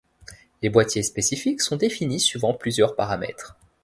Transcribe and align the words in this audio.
Les 0.63 0.69
boîtiers 0.69 1.03
spécifiques 1.03 1.61
sont 1.61 1.75
définis 1.75 2.19
suivant 2.19 2.55
plusieurs 2.55 2.95
paramètres. 2.95 3.55